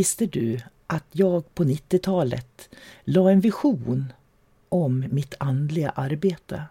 [0.00, 2.68] Visste du att jag på 90-talet
[3.04, 4.12] la en vision
[4.68, 6.62] om mitt andliga arbete?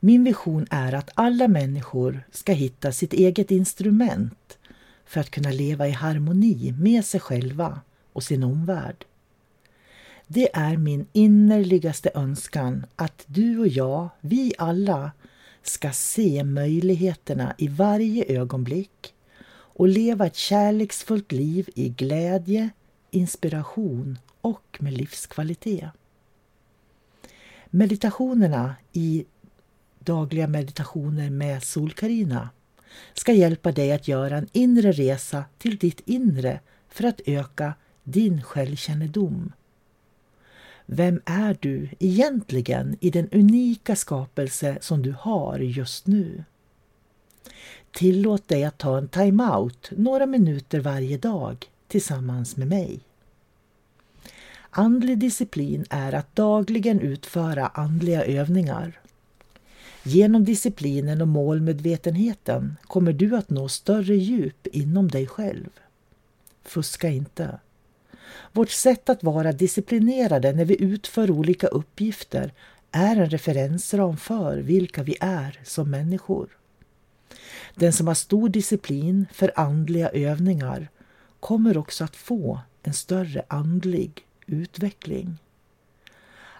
[0.00, 4.58] Min vision är att alla människor ska hitta sitt eget instrument
[5.04, 7.80] för att kunna leva i harmoni med sig själva
[8.12, 9.04] och sin omvärld.
[10.26, 15.12] Det är min innerligaste önskan att du och jag, vi alla,
[15.62, 19.13] ska se möjligheterna i varje ögonblick
[19.74, 22.70] och leva ett kärleksfullt liv i glädje,
[23.10, 25.88] inspiration och med livskvalitet.
[27.70, 29.24] Meditationerna i
[29.98, 32.50] dagliga meditationer med Solkarina
[33.14, 38.42] ska hjälpa dig att göra en inre resa till ditt inre för att öka din
[38.42, 39.52] självkännedom.
[40.86, 46.44] Vem är du egentligen i den unika skapelse som du har just nu?
[47.92, 53.00] Tillåt dig att ta en time-out några minuter varje dag tillsammans med mig.
[54.70, 59.00] Andlig disciplin är att dagligen utföra andliga övningar.
[60.02, 65.70] Genom disciplinen och målmedvetenheten kommer du att nå större djup inom dig själv.
[66.64, 67.58] Fuska inte.
[68.52, 72.52] Vårt sätt att vara disciplinerade när vi utför olika uppgifter
[72.90, 76.48] är en referensram för vilka vi är som människor.
[77.74, 80.88] Den som har stor disciplin för andliga övningar
[81.40, 85.38] kommer också att få en större andlig utveckling.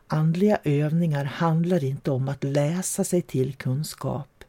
[0.07, 4.45] Andliga övningar handlar inte om att läsa sig till kunskap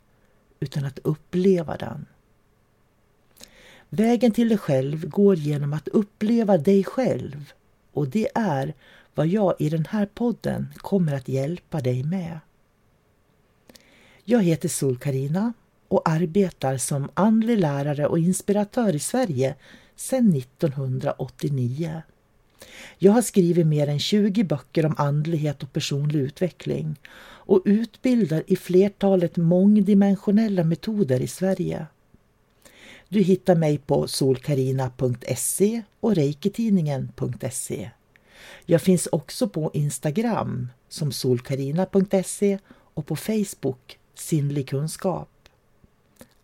[0.59, 2.05] utan att uppleva den.
[3.89, 7.51] Vägen till dig själv går genom att uppleva dig själv
[7.93, 8.73] och det är
[9.13, 12.39] vad jag i den här podden kommer att hjälpa dig med.
[14.23, 15.53] Jag heter Sol-Karina
[15.87, 19.55] och arbetar som andlig lärare och inspiratör i Sverige
[19.95, 22.01] sedan 1989.
[22.97, 26.95] Jag har skrivit mer än 20 böcker om andlighet och personlig utveckling
[27.47, 31.85] och utbildar i flertalet mångdimensionella metoder i Sverige.
[33.09, 37.91] Du hittar mig på solkarina.se och reiketidningen.se.
[38.65, 42.59] Jag finns också på Instagram som solkarina.se
[42.93, 45.29] och på Facebook Sinnlig kunskap.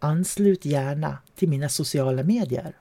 [0.04, 2.78] Anslut gärna till mina sociala medier.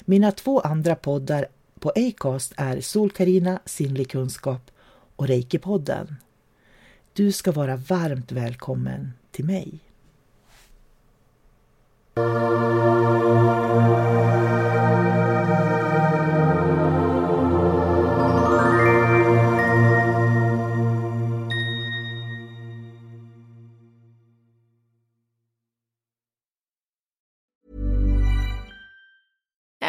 [0.00, 1.46] Mina två andra poddar
[1.80, 4.70] på Acast är Solkarina sinnlig kunskap
[5.16, 6.14] och Reiki-podden.
[7.12, 9.85] Du ska vara varmt välkommen till mig.